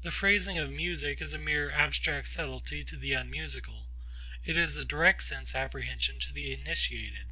The 0.00 0.10
phrasing 0.10 0.56
of 0.56 0.70
music 0.70 1.20
is 1.20 1.34
a 1.34 1.38
mere 1.38 1.70
abstract 1.70 2.28
subtlety 2.28 2.82
to 2.82 2.96
the 2.96 3.12
unmusical; 3.12 3.90
it 4.42 4.56
is 4.56 4.78
a 4.78 4.86
direct 4.86 5.22
sense 5.22 5.54
apprehension 5.54 6.18
to 6.20 6.32
the 6.32 6.50
initiated. 6.54 7.26